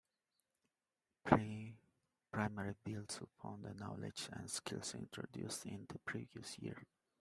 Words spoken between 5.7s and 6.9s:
the previous year.